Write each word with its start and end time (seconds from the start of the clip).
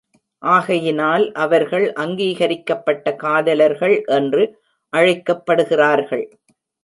ஆகையினால் 0.43 1.31
அவர்கள் 1.33 1.85
அங்கீகரிக்கப்பட்ட 1.93 3.13
காதலர்கள் 3.15 3.95
என்று 4.09 4.43
அழைக்கப்படுகிறார்கள். 4.93 6.25